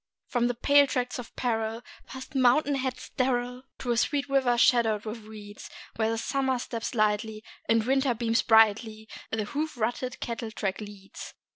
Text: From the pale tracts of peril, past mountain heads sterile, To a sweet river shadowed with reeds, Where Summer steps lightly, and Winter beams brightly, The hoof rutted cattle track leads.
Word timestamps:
From 0.25 0.47
the 0.47 0.55
pale 0.55 0.87
tracts 0.87 1.19
of 1.19 1.35
peril, 1.35 1.83
past 2.07 2.33
mountain 2.33 2.73
heads 2.73 3.03
sterile, 3.03 3.61
To 3.77 3.91
a 3.91 3.97
sweet 3.97 4.27
river 4.27 4.57
shadowed 4.57 5.05
with 5.05 5.19
reeds, 5.25 5.69
Where 5.95 6.17
Summer 6.17 6.57
steps 6.57 6.95
lightly, 6.95 7.43
and 7.69 7.83
Winter 7.85 8.15
beams 8.15 8.41
brightly, 8.41 9.07
The 9.29 9.43
hoof 9.45 9.77
rutted 9.77 10.19
cattle 10.19 10.49
track 10.49 10.81
leads. 10.81 11.35